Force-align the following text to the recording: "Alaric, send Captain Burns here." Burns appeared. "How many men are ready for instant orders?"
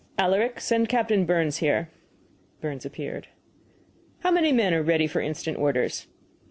"Alaric, 0.17 0.59
send 0.59 0.89
Captain 0.89 1.25
Burns 1.25 1.57
here." 1.57 1.91
Burns 2.59 2.87
appeared. 2.87 3.27
"How 4.21 4.31
many 4.31 4.51
men 4.51 4.73
are 4.73 4.81
ready 4.81 5.05
for 5.05 5.21
instant 5.21 5.59
orders?" 5.59 6.07